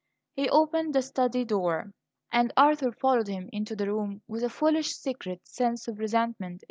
He 0.33 0.49
opened 0.49 0.95
the 0.95 1.03
study 1.03 1.45
door, 1.45 1.93
and 2.31 2.51
Arthur 2.57 2.91
followed 2.91 3.27
him 3.27 3.51
into 3.53 3.75
the 3.75 3.85
room 3.93 4.23
with 4.27 4.43
a 4.43 4.49
foolish, 4.49 4.95
secret 4.95 5.41
sense 5.47 5.87
of 5.87 5.99
resentment. 5.99 6.59